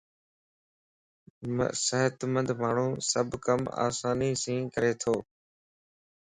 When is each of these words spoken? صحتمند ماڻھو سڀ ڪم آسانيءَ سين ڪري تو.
صحتمند 1.85 2.49
ماڻھو 2.61 2.87
سڀ 3.09 3.27
ڪم 3.45 3.61
آسانيءَ 3.85 4.39
سين 4.43 4.61
ڪري 4.73 4.93
تو. 5.01 5.15